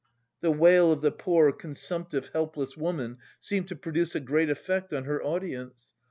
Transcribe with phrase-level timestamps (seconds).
[0.39, 5.03] The wail of the poor, consumptive, helpless woman seemed to produce a great effect on
[5.03, 5.93] her audience.